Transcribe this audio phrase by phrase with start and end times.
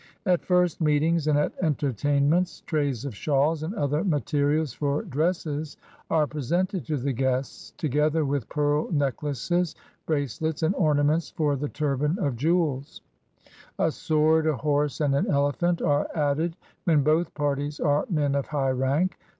[0.25, 5.77] At first meetings and at entertainments, trays of shawls and other materials for dresses
[6.09, 9.75] are presented to the guests, together with pearl necklaces,
[10.07, 13.01] bracelets, and ornaments for the turban of jewels:
[13.77, 16.55] a sword, a horse, and an elephant are added
[16.85, 19.19] when both parties are men of high rank.